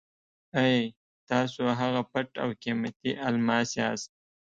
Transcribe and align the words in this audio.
اې! 0.61 0.77
تاسو 1.29 1.61
هغه 1.79 2.01
پټ 2.11 2.29
او 2.43 2.49
قیمتي 2.63 3.11
الماس 3.27 3.69
یاست. 3.79 4.09